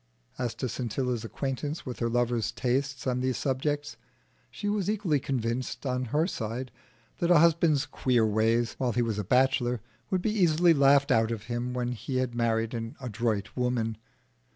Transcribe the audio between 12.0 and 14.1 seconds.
had married an adroit woman.